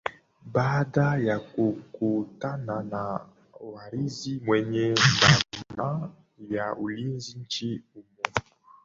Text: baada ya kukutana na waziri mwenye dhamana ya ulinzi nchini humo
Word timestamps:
baada 0.53 1.17
ya 1.17 1.39
kukutana 1.39 2.83
na 2.83 3.19
waziri 3.73 4.45
mwenye 4.45 4.95
dhamana 4.95 6.09
ya 6.49 6.75
ulinzi 6.75 7.37
nchini 7.39 7.83
humo 7.93 8.21